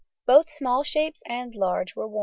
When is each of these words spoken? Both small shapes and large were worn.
Both 0.25 0.51
small 0.51 0.83
shapes 0.83 1.21
and 1.27 1.53
large 1.53 1.95
were 1.95 2.07
worn. 2.07 2.19